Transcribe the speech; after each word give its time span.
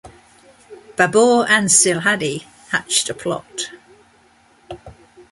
Babur 0.97 1.45
and 1.47 1.67
Silhadi 1.69 2.41
hatched 2.69 3.11
a 3.11 3.13
plot. 3.13 3.69